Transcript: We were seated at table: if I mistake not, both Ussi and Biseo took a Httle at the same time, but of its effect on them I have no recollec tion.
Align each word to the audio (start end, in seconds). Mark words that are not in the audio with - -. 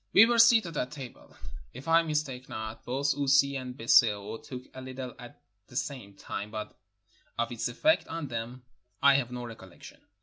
We 0.13 0.25
were 0.25 0.39
seated 0.39 0.75
at 0.77 0.89
table: 0.89 1.35
if 1.75 1.87
I 1.87 2.01
mistake 2.01 2.49
not, 2.49 2.83
both 2.85 3.13
Ussi 3.13 3.53
and 3.55 3.77
Biseo 3.77 4.41
took 4.43 4.65
a 4.69 4.79
Httle 4.81 5.15
at 5.19 5.39
the 5.67 5.75
same 5.75 6.15
time, 6.15 6.49
but 6.49 6.75
of 7.37 7.51
its 7.51 7.67
effect 7.67 8.07
on 8.07 8.27
them 8.27 8.63
I 9.03 9.13
have 9.13 9.31
no 9.31 9.43
recollec 9.45 9.83
tion. 9.83 10.01